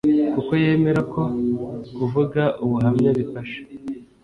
kuko 0.33 0.51
yemera 0.63 1.01
ko 1.13 1.21
kuvuga 1.95 2.41
ubuhamya 2.63 3.09
bifasha 3.17 3.59